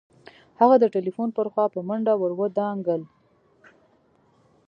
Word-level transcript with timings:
هغه 0.59 0.75
د 0.79 0.85
ټليفون 0.95 1.29
پر 1.37 1.45
خوا 1.51 1.65
په 1.73 1.79
منډه 1.87 2.13
ور 2.21 2.31
ودانګل. 2.39 3.01